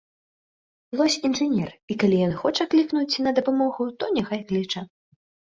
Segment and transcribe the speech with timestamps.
[1.01, 4.79] Лось інжынер, і калі ён хоча клікнуць на дапамогу, то няхай кліча.